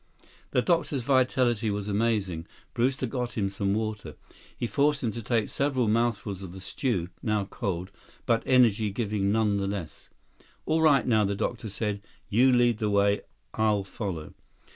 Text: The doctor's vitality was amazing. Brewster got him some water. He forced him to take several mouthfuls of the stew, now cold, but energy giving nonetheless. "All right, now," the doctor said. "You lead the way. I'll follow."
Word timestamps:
The 0.49 0.63
doctor's 0.63 1.03
vitality 1.03 1.69
was 1.69 1.87
amazing. 1.87 2.47
Brewster 2.73 3.05
got 3.05 3.33
him 3.33 3.51
some 3.51 3.75
water. 3.75 4.15
He 4.57 4.65
forced 4.65 5.03
him 5.03 5.11
to 5.11 5.21
take 5.21 5.47
several 5.47 5.87
mouthfuls 5.87 6.41
of 6.41 6.53
the 6.53 6.59
stew, 6.59 7.09
now 7.21 7.45
cold, 7.45 7.91
but 8.25 8.41
energy 8.47 8.89
giving 8.89 9.31
nonetheless. 9.31 10.09
"All 10.65 10.81
right, 10.81 11.05
now," 11.05 11.23
the 11.23 11.35
doctor 11.35 11.69
said. 11.69 12.01
"You 12.29 12.51
lead 12.51 12.79
the 12.79 12.89
way. 12.89 13.21
I'll 13.53 13.83
follow." 13.83 14.33